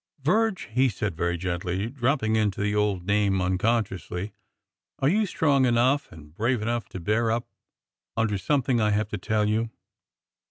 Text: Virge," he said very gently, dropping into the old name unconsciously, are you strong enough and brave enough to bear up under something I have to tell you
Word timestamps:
Virge," 0.23 0.63
he 0.71 0.89
said 0.89 1.15
very 1.15 1.37
gently, 1.37 1.87
dropping 1.87 2.35
into 2.35 2.59
the 2.59 2.73
old 2.73 3.05
name 3.05 3.39
unconsciously, 3.39 4.33
are 4.97 5.07
you 5.07 5.27
strong 5.27 5.63
enough 5.63 6.11
and 6.11 6.33
brave 6.33 6.59
enough 6.63 6.89
to 6.89 6.99
bear 6.99 7.29
up 7.29 7.45
under 8.17 8.39
something 8.39 8.81
I 8.81 8.89
have 8.89 9.09
to 9.09 9.19
tell 9.19 9.47
you 9.47 9.69